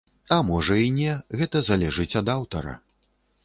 А 0.35 0.37
можа, 0.47 0.77
і 0.83 0.87
не, 0.95 1.11
гэта 1.43 1.63
залежыць 1.69 2.11
ад 2.23 2.35
аўтара. 2.39 2.79